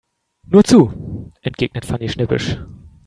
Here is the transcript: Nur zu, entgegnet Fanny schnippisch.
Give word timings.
Nur 0.47 0.63
zu, 0.63 1.31
entgegnet 1.43 1.85
Fanny 1.85 2.09
schnippisch. 2.09 2.57